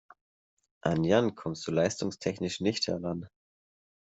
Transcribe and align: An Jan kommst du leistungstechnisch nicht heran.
An 0.83 1.03
Jan 1.03 1.35
kommst 1.35 1.67
du 1.67 1.71
leistungstechnisch 1.71 2.59
nicht 2.59 2.87
heran. 2.87 3.29